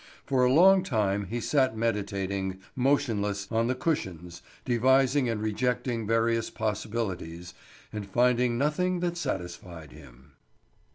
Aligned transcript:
For 0.25 0.43
a 0.43 0.51
long 0.51 0.81
time 0.81 1.27
he 1.27 1.39
sat 1.39 1.77
meditating, 1.77 2.57
motionless, 2.75 3.47
on 3.51 3.67
the 3.67 3.75
cushions, 3.75 4.41
devising 4.65 5.29
and 5.29 5.39
rejecting 5.43 6.07
various 6.07 6.49
possibilities, 6.49 7.53
and 7.93 8.09
finding 8.09 8.57
nothing 8.57 9.01
that 9.01 9.15
satisfied 9.15 9.91
him. 9.91 10.31